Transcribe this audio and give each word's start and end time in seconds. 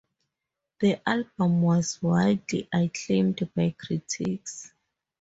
The 0.79 0.99
album 1.07 1.61
was 1.61 2.01
widely 2.01 2.67
acclaimed 2.73 3.47
by 3.55 3.75
critics. 3.77 4.71